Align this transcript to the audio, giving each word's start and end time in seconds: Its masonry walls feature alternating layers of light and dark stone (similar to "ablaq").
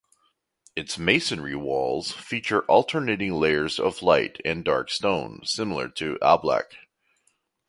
Its 0.75 0.97
masonry 0.97 1.53
walls 1.55 2.11
feature 2.11 2.61
alternating 2.61 3.33
layers 3.33 3.77
of 3.79 4.01
light 4.01 4.41
and 4.43 4.65
dark 4.65 4.89
stone 4.89 5.41
(similar 5.43 5.87
to 5.87 6.17
"ablaq"). 6.23 6.71